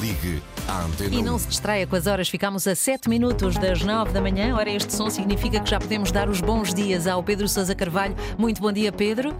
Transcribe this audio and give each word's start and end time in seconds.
Ligue 0.00 0.42
à 0.68 0.82
Antena 0.82 1.14
E 1.14 1.22
não 1.22 1.36
1. 1.36 1.38
se 1.38 1.48
distraia 1.48 1.86
com 1.86 1.96
as 1.96 2.06
horas, 2.06 2.28
ficamos 2.28 2.66
a 2.66 2.74
7 2.74 3.08
minutos 3.08 3.56
das 3.56 3.82
9 3.82 4.12
da 4.12 4.20
manhã. 4.20 4.54
Ora, 4.54 4.68
este 4.68 4.92
som 4.92 5.08
significa 5.08 5.58
que 5.60 5.70
já 5.70 5.78
podemos 5.78 6.12
dar 6.12 6.28
os 6.28 6.40
bons 6.40 6.74
dias 6.74 7.06
ao 7.06 7.22
Pedro 7.22 7.48
Sousa 7.48 7.74
Carvalho. 7.74 8.14
Muito 8.36 8.60
bom 8.60 8.70
dia, 8.70 8.92
Pedro. 8.92 9.34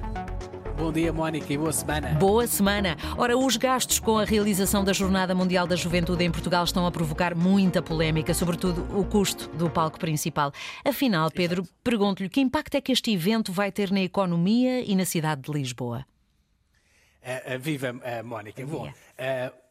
Bom 0.79 0.93
dia, 0.93 1.13
Mónica, 1.13 1.53
e 1.53 1.59
boa 1.59 1.73
semana. 1.73 2.09
Boa 2.15 2.47
semana. 2.47 2.97
Ora, 3.17 3.37
os 3.37 3.57
gastos 3.57 3.99
com 3.99 4.19
a 4.19 4.25
realização 4.25 4.85
da 4.85 4.93
Jornada 4.93 5.35
Mundial 5.35 5.67
da 5.67 5.77
Juventude 5.77 6.25
em 6.25 6.31
Portugal 6.31 6.65
estão 6.65 6.87
a 6.87 6.91
provocar 6.91 7.35
muita 7.35 7.83
polémica, 7.83 8.33
sobretudo 8.33 8.87
o 8.99 9.05
custo 9.05 9.49
do 9.57 9.69
palco 9.69 9.99
principal. 9.99 10.53
Afinal, 10.85 11.31
Pedro, 11.31 11.67
pergunto-lhe 11.83 12.29
que 12.29 12.41
impacto 12.41 12.77
é 12.77 12.81
que 12.81 12.93
este 12.93 13.13
evento 13.13 13.53
vai 13.53 13.73
ter 13.73 13.91
na 13.91 14.01
economia 14.01 14.81
e 14.81 14.95
na 14.95 15.05
cidade 15.05 15.43
de 15.43 15.53
Lisboa? 15.53 16.05
Uh, 17.23 17.57
uh, 17.57 17.59
viva, 17.59 17.93
uh, 17.93 18.25
Mónica. 18.25 18.65
Bom 18.65 18.89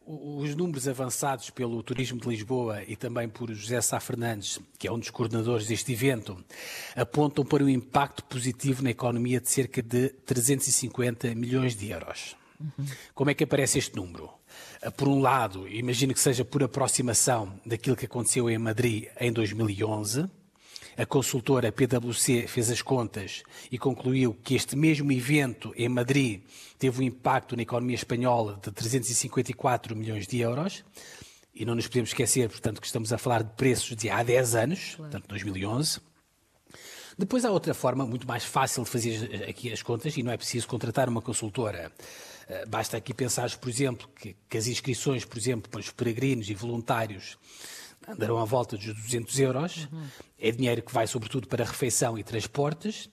os 0.06 0.56
números 0.56 0.88
avançados 0.88 1.50
pelo 1.50 1.82
Turismo 1.82 2.20
de 2.20 2.28
Lisboa 2.28 2.84
e 2.88 2.96
também 2.96 3.28
por 3.28 3.52
José 3.52 3.82
Sá 3.82 4.00
Fernandes, 4.00 4.60
que 4.78 4.88
é 4.88 4.92
um 4.92 5.00
dos 5.00 5.10
coordenadores 5.10 5.68
deste 5.68 5.92
evento, 5.92 6.38
apontam 6.96 7.44
para 7.44 7.64
um 7.64 7.70
impacto 7.70 8.24
positivo 8.26 8.84
na 8.84 8.92
economia 8.92 9.42
de 9.42 9.50
cerca 9.50 9.82
de 9.82 10.10
350 10.10 11.34
milhões 11.34 11.76
de 11.76 11.90
euros. 11.90 12.36
Como 13.14 13.30
é 13.30 13.34
que 13.34 13.44
aparece 13.44 13.80
este 13.80 13.96
número? 13.96 14.30
Uh, 14.86 14.92
Por 14.92 15.08
um 15.08 15.20
lado, 15.20 15.68
imagino 15.68 16.14
que 16.14 16.20
seja 16.20 16.46
por 16.46 16.64
aproximação 16.64 17.60
daquilo 17.66 17.96
que 17.96 18.06
aconteceu 18.06 18.50
em 18.50 18.58
Madrid 18.58 19.08
em 19.20 19.32
2011. 19.32 20.30
A 20.98 21.06
consultora 21.06 21.74
PwC 21.74 22.48
fez 22.48 22.72
as 22.72 22.82
contas 22.82 23.44
e 23.70 23.78
concluiu 23.78 24.34
que 24.34 24.56
este 24.56 24.78
mesmo 24.78 25.12
evento 25.12 25.74
em 25.76 25.90
Madrid 25.90 26.42
teve 26.80 27.02
um 27.02 27.04
impacto 27.04 27.54
na 27.56 27.64
economia 27.64 27.96
espanhola 27.96 28.58
de 28.64 28.72
354 28.72 29.94
milhões 29.94 30.26
de 30.26 30.40
euros. 30.40 30.86
E 31.54 31.66
não 31.66 31.76
nos 31.76 31.88
podemos 31.88 32.12
esquecer, 32.12 32.50
portanto, 32.50 32.80
que 32.80 32.88
estamos 32.88 33.12
a 33.12 33.18
falar 33.18 33.44
de 33.44 33.52
preços 33.56 33.96
de 33.96 34.10
há 34.10 34.24
10 34.24 34.56
anos, 34.56 34.96
portanto, 34.96 35.28
2011. 35.28 36.00
Depois 37.18 37.44
há 37.44 37.52
outra 37.52 37.74
forma 37.74 38.06
muito 38.06 38.26
mais 38.28 38.46
fácil 38.46 38.84
de 38.84 38.90
fazer 38.90 39.46
aqui 39.50 39.72
as 39.72 39.82
contas 39.82 40.16
e 40.16 40.24
não 40.24 40.32
é 40.32 40.38
preciso 40.38 40.68
contratar 40.68 41.10
uma 41.10 41.22
consultora. 41.22 41.92
Eh, 42.48 42.66
Basta 42.66 42.98
aqui 42.98 43.14
pensar, 43.14 43.50
por 43.58 43.70
exemplo, 43.70 44.08
que, 44.16 44.36
que 44.50 44.58
as 44.58 44.68
inscrições, 44.68 45.24
por 45.24 45.38
exemplo, 45.38 45.70
para 45.70 45.80
os 45.80 45.92
peregrinos 45.92 46.50
e 46.50 46.54
voluntários 46.54 47.38
andarão 48.08 48.38
à 48.38 48.46
volta 48.46 48.78
dos 48.78 48.86
200 48.86 49.40
euros. 49.40 49.88
É 50.38 50.52
dinheiro 50.52 50.82
que 50.82 50.94
vai 50.94 51.08
sobretudo 51.08 51.48
para 51.48 51.64
refeição 51.64 52.18
e 52.18 52.24
transportes, 52.24 53.10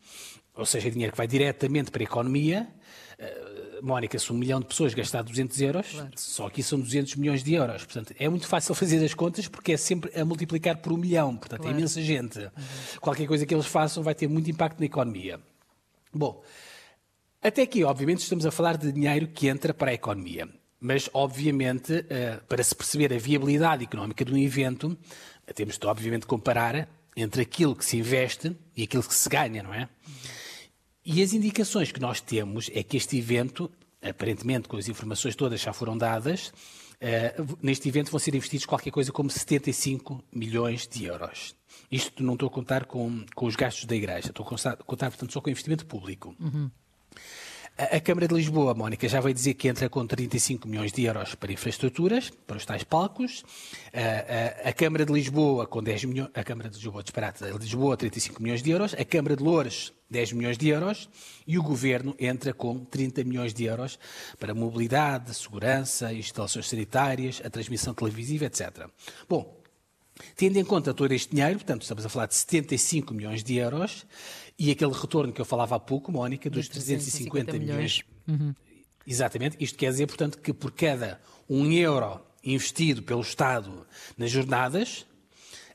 ou 0.54 0.66
seja, 0.66 0.88
é 0.88 0.90
dinheiro 0.90 1.12
que 1.12 1.18
vai 1.18 1.26
diretamente 1.26 1.90
para 1.90 2.02
a 2.02 2.04
economia. 2.04 2.68
Eh, 3.18 3.80
Mónica, 3.82 4.18
se 4.18 4.32
um 4.32 4.36
milhão 4.36 4.60
de 4.60 4.66
pessoas 4.66 4.94
gastar 4.94 5.22
200 5.22 5.60
euros, 5.60 5.86
só 6.16 6.46
aqui 6.46 6.62
são 6.62 6.78
200 6.78 7.16
milhões 7.16 7.42
de 7.42 7.54
euros. 7.54 7.84
Portanto, 7.84 8.14
é 8.18 8.28
muito 8.28 8.46
fácil 8.46 8.74
fazer 8.74 9.04
as 9.04 9.14
contas 9.14 9.48
porque 9.48 9.72
é 9.72 9.76
sempre 9.76 10.18
a 10.18 10.24
multiplicar 10.24 10.78
por 10.78 10.92
um 10.92 10.96
milhão. 10.96 11.36
Portanto, 11.36 11.66
é 11.66 11.70
imensa 11.70 12.00
gente. 12.02 12.50
Qualquer 13.00 13.26
coisa 13.26 13.46
que 13.46 13.54
eles 13.54 13.66
façam 13.66 14.02
vai 14.02 14.14
ter 14.14 14.28
muito 14.28 14.50
impacto 14.50 14.78
na 14.78 14.86
economia. 14.86 15.40
Bom, 16.12 16.42
até 17.42 17.62
aqui, 17.62 17.82
obviamente, 17.82 18.20
estamos 18.20 18.46
a 18.46 18.50
falar 18.50 18.76
de 18.76 18.92
dinheiro 18.92 19.26
que 19.26 19.48
entra 19.48 19.74
para 19.74 19.90
a 19.90 19.94
economia. 19.94 20.48
Mas, 20.84 21.08
obviamente, 21.14 22.04
eh, 22.10 22.40
para 22.48 22.60
se 22.64 22.74
perceber 22.74 23.14
a 23.14 23.16
viabilidade 23.16 23.84
económica 23.84 24.24
de 24.24 24.34
um 24.34 24.36
evento, 24.36 24.98
eh, 25.46 25.52
temos 25.52 25.78
de, 25.78 25.86
obviamente, 25.86 26.26
comparar 26.26 26.88
entre 27.16 27.42
aquilo 27.42 27.76
que 27.76 27.84
se 27.84 27.96
investe 27.96 28.56
e 28.76 28.82
aquilo 28.82 29.04
que 29.04 29.14
se 29.14 29.28
ganha, 29.28 29.62
não 29.62 29.72
é? 29.72 29.88
E 31.06 31.22
as 31.22 31.32
indicações 31.32 31.92
que 31.92 32.00
nós 32.00 32.20
temos 32.20 32.68
é 32.74 32.82
que 32.82 32.96
este 32.96 33.16
evento, 33.16 33.70
aparentemente, 34.02 34.68
com 34.68 34.76
as 34.76 34.88
informações 34.88 35.36
todas 35.36 35.60
já 35.60 35.72
foram 35.72 35.96
dadas, 35.96 36.52
eh, 37.00 37.36
neste 37.62 37.88
evento 37.88 38.10
vão 38.10 38.18
ser 38.18 38.34
investidos 38.34 38.66
qualquer 38.66 38.90
coisa 38.90 39.12
como 39.12 39.30
75 39.30 40.20
milhões 40.32 40.88
de 40.88 41.04
euros. 41.04 41.54
Isto 41.92 42.24
não 42.24 42.32
estou 42.32 42.48
a 42.48 42.50
contar 42.50 42.86
com, 42.86 43.24
com 43.36 43.46
os 43.46 43.54
gastos 43.54 43.84
da 43.84 43.94
Igreja, 43.94 44.30
estou 44.30 44.44
a 44.44 44.48
contar, 44.48 45.10
portanto, 45.10 45.32
só 45.32 45.40
com 45.40 45.46
o 45.46 45.50
investimento 45.50 45.86
público. 45.86 46.34
A 47.78 47.98
Câmara 48.00 48.28
de 48.28 48.34
Lisboa, 48.34 48.74
Mónica, 48.74 49.08
já 49.08 49.18
vai 49.18 49.32
dizer 49.32 49.54
que 49.54 49.66
entra 49.66 49.88
com 49.88 50.06
35 50.06 50.68
milhões 50.68 50.92
de 50.92 51.04
euros 51.04 51.34
para 51.34 51.50
infraestruturas, 51.52 52.28
para 52.46 52.58
os 52.58 52.66
tais 52.66 52.84
palcos. 52.84 53.42
A, 53.92 54.66
a- 54.66 54.68
a 54.68 54.72
Câmara 54.74 55.06
de 55.06 55.12
Lisboa 55.12 55.66
com 55.66 55.82
10 55.82 56.04
milhões, 56.04 56.30
a 56.34 56.44
Câmara 56.44 56.68
de 56.68 56.76
Lisboa, 56.76 57.02
disparate, 57.02 57.42
Lisboa 57.58 57.96
35 57.96 58.42
milhões 58.42 58.62
de 58.62 58.70
euros, 58.70 58.94
a 58.94 59.04
Câmara 59.04 59.34
de 59.36 59.42
Loures 59.42 59.90
10 60.10 60.32
milhões 60.34 60.58
de 60.58 60.68
euros 60.68 61.08
e 61.46 61.58
o 61.58 61.62
Governo 61.62 62.14
entra 62.18 62.52
com 62.52 62.78
30 62.84 63.24
milhões 63.24 63.54
de 63.54 63.64
euros 63.64 63.98
para 64.38 64.54
mobilidade, 64.54 65.34
segurança, 65.34 66.12
instalações 66.12 66.68
sanitárias, 66.68 67.40
a 67.42 67.48
transmissão 67.48 67.94
televisiva, 67.94 68.44
etc. 68.44 68.86
Bom, 69.28 69.60
Tendo 70.36 70.58
em 70.58 70.64
conta 70.64 70.92
todo 70.92 71.10
este 71.12 71.34
dinheiro, 71.34 71.54
portanto, 71.58 71.82
estamos 71.82 72.04
a 72.04 72.08
falar 72.08 72.26
de 72.26 72.34
75 72.36 73.14
milhões 73.14 73.42
de 73.42 73.56
euros 73.56 74.06
e 74.58 74.70
aquele 74.70 74.92
retorno 74.92 75.32
que 75.32 75.40
eu 75.40 75.44
falava 75.44 75.76
há 75.76 75.80
pouco, 75.80 76.12
Mónica, 76.12 76.48
dos 76.48 76.68
350 76.68 77.58
milhões. 77.58 78.02
Exatamente. 79.06 79.56
Isto 79.58 79.78
quer 79.78 79.90
dizer, 79.90 80.06
portanto, 80.06 80.38
que 80.38 80.52
por 80.52 80.72
cada 80.72 81.20
um 81.48 81.70
euro 81.72 82.20
investido 82.44 83.02
pelo 83.02 83.20
Estado 83.20 83.86
nas 84.16 84.30
jornadas, 84.30 85.06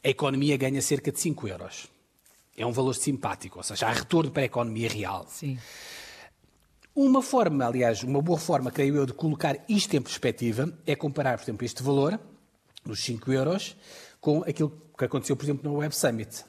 a 0.03 0.09
economia 0.09 0.57
ganha 0.57 0.81
cerca 0.81 1.11
de 1.11 1.19
5 1.19 1.47
euros. 1.47 1.87
É 2.55 2.65
um 2.65 2.71
valor 2.71 2.95
simpático, 2.95 3.59
ou 3.59 3.63
seja, 3.63 3.87
há 3.87 3.91
retorno 3.91 4.31
para 4.31 4.41
a 4.43 4.45
economia 4.45 4.89
real. 4.89 5.25
Sim. 5.29 5.59
Uma 6.95 7.21
forma, 7.21 7.65
aliás, 7.65 8.01
uma 8.01 8.21
boa 8.21 8.39
forma, 8.39 8.71
creio 8.71 8.95
eu, 8.95 9.05
de 9.05 9.13
colocar 9.13 9.63
isto 9.69 9.95
em 9.95 10.01
perspectiva 10.01 10.73
é 10.85 10.95
comparar, 10.95 11.37
por 11.37 11.43
exemplo, 11.43 11.65
este 11.65 11.83
valor, 11.83 12.19
dos 12.83 13.03
5 13.03 13.31
euros, 13.31 13.77
com 14.19 14.41
aquilo 14.41 14.71
que 14.97 15.05
aconteceu, 15.05 15.35
por 15.35 15.45
exemplo, 15.45 15.69
no 15.69 15.77
Web 15.77 15.95
Summit. 15.95 16.43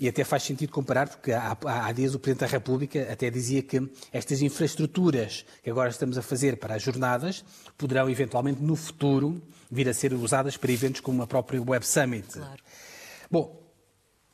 E 0.00 0.08
até 0.08 0.24
faz 0.24 0.44
sentido 0.44 0.72
comparar, 0.72 1.10
porque 1.10 1.30
há, 1.30 1.54
há 1.66 1.92
dias 1.92 2.14
o 2.14 2.18
Presidente 2.18 2.40
da 2.40 2.46
República 2.46 3.06
até 3.12 3.28
dizia 3.28 3.62
que 3.62 3.86
estas 4.10 4.40
infraestruturas 4.40 5.44
que 5.62 5.68
agora 5.68 5.90
estamos 5.90 6.16
a 6.16 6.22
fazer 6.22 6.56
para 6.56 6.74
as 6.74 6.82
jornadas 6.82 7.44
poderão 7.76 8.08
eventualmente 8.08 8.62
no 8.62 8.74
futuro 8.74 9.42
vir 9.70 9.86
a 9.90 9.92
ser 9.92 10.14
usadas 10.14 10.56
para 10.56 10.72
eventos 10.72 11.02
como 11.02 11.22
a 11.22 11.26
própria 11.26 11.62
Web 11.62 11.86
Summit. 11.86 12.32
Claro. 12.32 12.62
Bom, 13.30 13.60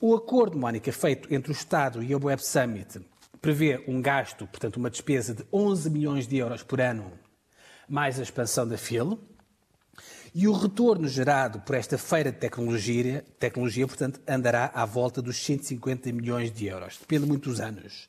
o 0.01 0.15
acordo, 0.15 0.57
Mónica, 0.57 0.93
feito 0.93 1.35
entre 1.35 1.51
o 1.51 1.53
Estado 1.53 2.01
e 2.01 2.15
a 2.15 2.17
Web 2.17 2.47
Summit 2.47 3.01
prevê 3.41 3.83
um 3.89 4.01
gasto, 4.01 4.47
portanto, 4.47 4.77
uma 4.77 4.89
despesa 4.89 5.35
de 5.35 5.45
11 5.53 5.91
milhões 5.91 6.29
de 6.29 6.37
euros 6.37 6.63
por 6.63 6.81
ano, 6.81 7.11
mais 7.89 8.21
a 8.21 8.23
expansão 8.23 8.69
da 8.69 8.79
FIL, 8.79 9.19
e 10.39 10.47
o 10.47 10.53
retorno 10.53 11.09
gerado 11.09 11.61
por 11.61 11.75
esta 11.75 11.97
feira 11.97 12.31
de 12.31 12.37
tecnologia, 12.37 13.25
tecnologia, 13.39 13.87
portanto, 13.87 14.21
andará 14.29 14.71
à 14.75 14.85
volta 14.85 15.23
dos 15.23 15.43
150 15.43 16.13
milhões 16.13 16.53
de 16.53 16.67
euros. 16.67 16.99
Depende 16.99 17.25
muito 17.25 17.49
dos 17.49 17.59
anos. 17.59 18.07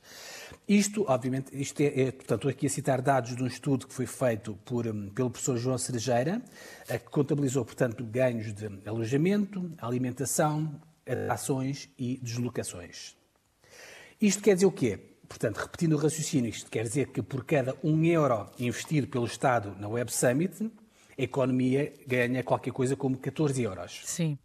Isto, 0.67 1.05
obviamente, 1.07 1.57
isto 1.57 1.79
é, 1.79 1.85
é, 1.85 2.11
portanto, 2.11 2.39
estou 2.39 2.51
aqui 2.51 2.67
a 2.67 2.69
citar 2.69 3.01
dados 3.01 3.33
de 3.33 3.41
um 3.41 3.47
estudo 3.47 3.88
que 3.88 3.93
foi 3.93 4.05
feito 4.05 4.59
por, 4.65 4.85
hum, 4.85 5.09
pelo 5.15 5.29
professor 5.29 5.55
João 5.55 5.77
Cerejeira, 5.77 6.41
que 6.85 7.09
contabilizou, 7.09 7.63
portanto, 7.63 8.03
ganhos 8.03 8.53
de 8.53 8.67
alojamento, 8.85 9.71
alimentação, 9.77 10.81
ações 11.29 11.89
e 11.97 12.19
deslocações. 12.21 13.15
Isto 14.19 14.44
quer 14.44 14.55
dizer 14.55 14.65
o 14.65 14.71
quê? 14.73 14.99
Portanto, 15.29 15.59
repetindo 15.59 15.94
o 15.94 15.97
raciocínio, 15.97 16.49
isto 16.49 16.69
quer 16.69 16.83
dizer 16.83 17.07
que 17.07 17.21
por 17.21 17.45
cada 17.45 17.73
um 17.81 18.03
euro 18.03 18.49
investido 18.59 19.07
pelo 19.07 19.25
Estado 19.25 19.77
na 19.79 19.88
Web 19.88 20.11
Summit, 20.11 20.69
a 21.17 21.22
economia 21.22 21.94
ganha 22.05 22.44
qualquer 22.44 22.72
coisa 22.72 22.95
como 22.95 23.17
14 23.17 23.61
euros. 23.63 24.01
Sim. 24.05 24.38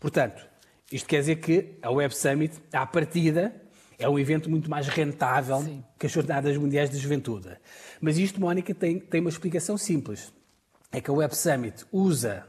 Portanto, 0.00 0.46
isto 0.90 1.06
quer 1.08 1.20
dizer 1.20 1.36
que 1.36 1.78
a 1.82 1.90
Web 1.90 2.14
Summit, 2.16 2.58
à 2.72 2.86
partida, 2.86 3.54
é 3.98 4.08
um 4.08 4.18
evento 4.18 4.48
muito 4.48 4.70
mais 4.70 4.86
rentável 4.88 5.60
Sim. 5.62 5.84
que 5.98 6.06
as 6.06 6.12
Jornadas 6.12 6.56
Mundiais 6.56 6.88
de 6.88 6.96
Juventude. 6.96 7.56
Mas 8.00 8.16
isto, 8.16 8.40
Mónica, 8.40 8.74
tem, 8.74 8.98
tem 8.98 9.20
uma 9.20 9.28
explicação 9.28 9.76
simples. 9.76 10.32
É 10.90 11.00
que 11.00 11.10
a 11.10 11.12
Web 11.12 11.36
Summit 11.36 11.84
usa, 11.92 12.46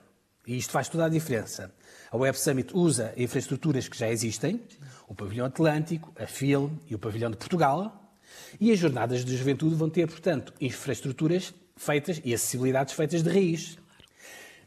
e 0.47 0.55
isto 0.57 0.71
faz 0.71 0.87
toda 0.87 1.05
a 1.05 1.09
diferença, 1.09 1.73
a 2.11 2.15
Web 2.15 2.39
Summit 2.39 2.71
usa 2.73 3.13
infraestruturas 3.17 3.89
que 3.89 3.97
já 3.97 4.09
existem, 4.09 4.61
o 5.07 5.13
Pavilhão 5.13 5.45
Atlântico, 5.45 6.13
a 6.17 6.25
FIL 6.25 6.71
e 6.87 6.95
o 6.95 6.99
Pavilhão 6.99 7.31
de 7.31 7.37
Portugal, 7.37 8.15
e 8.59 8.71
as 8.71 8.79
Jornadas 8.79 9.25
de 9.25 9.35
Juventude 9.35 9.75
vão 9.75 9.89
ter, 9.89 10.07
portanto, 10.07 10.53
infraestruturas 10.61 11.53
feitas 11.79 12.21
e 12.23 12.33
acessibilidades 12.33 12.93
feitas 12.93 13.23
de 13.23 13.29
raiz. 13.29 13.79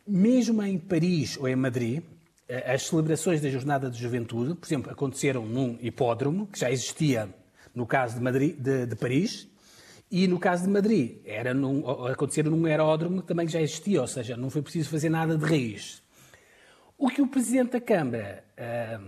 Mesmo 0.07 0.63
em 0.63 0.79
Paris 0.79 1.37
ou 1.37 1.47
em 1.47 1.55
Madrid, 1.55 2.03
eh, 2.49 2.73
as 2.73 2.87
celebrações 2.87 3.41
da 3.41 3.51
Jornada 3.51 3.91
de 3.91 3.99
Juventude, 3.99 4.55
por 4.55 4.67
exemplo, 4.67 4.91
aconteceram 4.91 5.45
num 5.45 5.79
hipódromo, 5.81 6.47
que 6.47 6.59
já 6.59 6.71
existia 6.71 7.29
no 7.75 7.87
caso 7.87 8.17
de, 8.17 8.23
Madrid, 8.23 8.57
de, 8.59 8.87
de 8.87 8.97
Paris, 8.97 9.47
e 10.11 10.27
no 10.27 10.39
caso 10.39 10.65
de 10.65 10.71
Madrid, 10.71 11.19
era 11.25 11.55
num, 11.55 11.87
aconteceram 12.07 12.51
num 12.51 12.67
aeródromo 12.67 13.23
que 13.23 13.29
também 13.29 13.47
já 13.47 13.61
existia, 13.61 14.01
ou 14.01 14.07
seja, 14.07 14.37
não 14.37 14.51
foi 14.51 14.63
preciso 14.63 14.89
fazer 14.89 15.09
nada 15.09 15.37
de 15.37 15.45
raiz. 15.45 16.03
O 16.99 17.09
que 17.09 17.21
o 17.23 17.27
Presidente 17.27 17.73
da 17.73 17.81
Câmara 17.81 18.43
eh, 18.57 18.99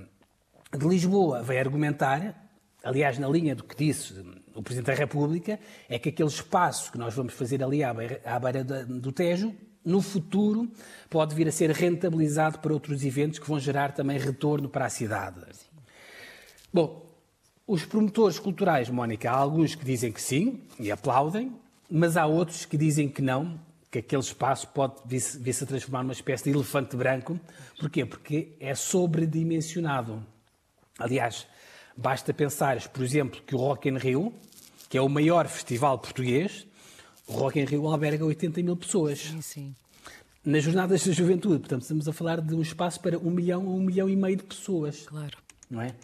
de 0.77 0.87
Lisboa 0.87 1.43
veio 1.43 1.61
argumentar, 1.61 2.49
aliás, 2.83 3.19
na 3.19 3.29
linha 3.29 3.55
do 3.55 3.65
que 3.65 3.77
disse 3.77 4.15
o 4.55 4.63
Presidente 4.63 4.87
da 4.87 4.95
República, 4.95 5.59
é 5.89 5.99
que 5.99 6.09
aquele 6.09 6.29
espaço 6.29 6.93
que 6.93 6.99
nós 6.99 7.15
vamos 7.15 7.35
fazer 7.35 7.63
ali 7.63 7.83
à 7.83 7.93
beira, 7.93 8.21
à 8.25 8.39
beira 8.39 8.65
do 8.65 9.13
Tejo 9.13 9.55
no 9.85 10.01
futuro 10.01 10.71
pode 11.11 11.35
vir 11.35 11.47
a 11.47 11.53
ser 11.53 11.71
rentabilizado 11.71 12.59
para 12.61 12.73
outros 12.73 13.05
eventos 13.05 13.39
que 13.39 13.47
vão 13.47 13.61
gerar 13.61 13.93
também 13.93 14.19
retorno 14.19 14.69
para 14.69 14.87
a 14.87 14.91
cidade. 14.91 15.41
Bom, 16.73 17.05
os 17.67 17.85
promotores 17.85 18.39
culturais, 18.39 18.89
Mónica, 18.89 19.31
há 19.31 19.35
alguns 19.35 19.75
que 19.75 19.85
dizem 19.85 20.13
que 20.13 20.23
sim 20.23 20.63
e 20.79 20.91
aplaudem, 20.91 21.55
mas 21.91 22.17
há 22.17 22.27
outros 22.27 22.65
que 22.65 22.77
dizem 22.77 23.09
que 23.09 23.23
não, 23.23 23.61
que 23.91 23.99
aquele 23.99 24.23
espaço 24.23 24.67
pode 24.69 24.95
vir-se 25.07 25.39
vir 25.39 25.55
a 25.63 25.67
transformar 25.67 26.03
numa 26.03 26.13
espécie 26.13 26.45
de 26.45 26.51
elefante 26.51 26.97
branco. 26.97 27.39
Porquê? 27.79 28.05
Porque 28.05 28.57
é 28.59 28.75
sobredimensionado. 28.75 30.27
Aliás, 30.99 31.47
basta 31.97 32.33
pensar, 32.33 32.89
por 32.89 33.03
exemplo, 33.03 33.41
que 33.47 33.55
o 33.55 33.59
Rock 33.59 33.89
in 33.89 33.97
Rio, 33.97 34.33
que 34.89 34.99
é 34.99 35.01
o 35.01 35.09
maior 35.09 35.47
festival 35.49 35.99
português, 35.99 36.67
o 37.27 37.33
Rock 37.33 37.59
in 37.59 37.65
Rio 37.65 37.87
alberga 37.87 38.25
80 38.25 38.63
mil 38.63 38.77
pessoas. 38.77 39.21
Sim, 39.21 39.41
sim. 39.41 39.75
Nas 40.45 40.63
Jornadas 40.63 41.07
da 41.07 41.13
Juventude, 41.13 41.59
portanto, 41.61 41.83
estamos 41.83 42.07
a 42.07 42.13
falar 42.13 42.41
de 42.41 42.55
um 42.55 42.61
espaço 42.61 43.01
para 43.01 43.19
um 43.19 43.31
milhão 43.31 43.67
ou 43.67 43.79
um 43.79 43.83
milhão 43.83 44.09
e 44.11 44.17
meio 44.17 44.37
de 44.37 44.45
pessoas. 44.45 45.07
Claro. 45.07 45.39
Não 45.71 45.81
é? 45.81 45.95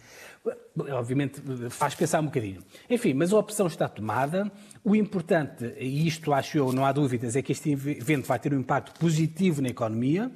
Obviamente 0.93 1.39
faz 1.69 1.93
pensar 1.93 2.19
um 2.19 2.25
bocadinho. 2.25 2.63
Enfim, 2.89 3.13
mas 3.13 3.31
a 3.31 3.37
opção 3.37 3.67
está 3.67 3.87
tomada. 3.87 4.51
O 4.83 4.95
importante, 4.95 5.71
e 5.79 6.07
isto 6.07 6.33
acho 6.33 6.57
eu, 6.57 6.73
não 6.73 6.83
há 6.83 6.91
dúvidas, 6.91 7.35
é 7.35 7.41
que 7.43 7.51
este 7.51 7.69
evento 7.71 8.25
vai 8.25 8.39
ter 8.39 8.51
um 8.53 8.59
impacto 8.59 8.99
positivo 8.99 9.61
na 9.61 9.69
economia. 9.69 10.31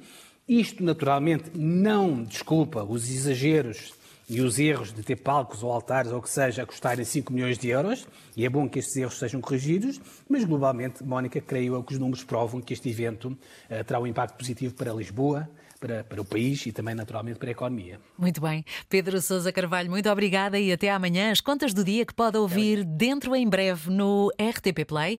Isto, 0.48 0.84
naturalmente, 0.84 1.50
não 1.54 2.22
desculpa 2.22 2.84
os 2.84 3.10
exageros 3.10 3.92
e 4.28 4.40
os 4.40 4.58
erros 4.58 4.92
de 4.92 5.02
ter 5.02 5.16
palcos 5.16 5.62
ou 5.62 5.70
altares 5.70 6.10
ou 6.10 6.18
o 6.18 6.22
que 6.22 6.30
seja 6.30 6.62
a 6.62 6.66
custarem 6.66 7.04
5 7.04 7.32
milhões 7.32 7.58
de 7.58 7.68
euros, 7.68 8.06
e 8.36 8.44
é 8.44 8.48
bom 8.48 8.68
que 8.68 8.78
estes 8.78 8.96
erros 8.96 9.18
sejam 9.18 9.40
corrigidos, 9.40 10.00
mas 10.28 10.44
globalmente, 10.44 11.04
Mónica, 11.04 11.40
creio 11.40 11.74
eu 11.74 11.82
que 11.82 11.92
os 11.92 11.98
números 11.98 12.24
provam 12.24 12.60
que 12.60 12.72
este 12.72 12.88
evento 12.88 13.28
uh, 13.28 13.84
terá 13.84 14.00
um 14.00 14.06
impacto 14.06 14.36
positivo 14.36 14.74
para 14.74 14.92
Lisboa, 14.92 15.48
para, 15.78 16.04
para 16.04 16.20
o 16.20 16.24
país 16.24 16.64
e 16.66 16.72
também, 16.72 16.94
naturalmente, 16.94 17.38
para 17.38 17.48
a 17.48 17.52
economia. 17.52 18.00
Muito 18.18 18.40
bem. 18.40 18.64
Pedro 18.88 19.20
Sousa 19.20 19.52
Carvalho, 19.52 19.90
muito 19.90 20.08
obrigada 20.10 20.58
e 20.58 20.72
até 20.72 20.90
amanhã. 20.90 21.30
As 21.30 21.40
contas 21.40 21.72
do 21.72 21.84
dia 21.84 22.04
que 22.04 22.14
pode 22.14 22.36
ouvir 22.36 22.84
dentro 22.84 23.34
em 23.36 23.48
breve 23.48 23.90
no 23.90 24.30
RTP 24.40 24.84
Play 24.86 25.14